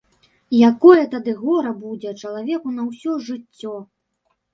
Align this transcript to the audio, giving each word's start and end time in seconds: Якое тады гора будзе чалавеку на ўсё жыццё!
Якое 0.69 1.01
тады 1.11 1.35
гора 1.41 1.73
будзе 1.83 2.13
чалавеку 2.21 2.73
на 2.79 2.87
ўсё 2.89 3.11
жыццё! 3.27 3.75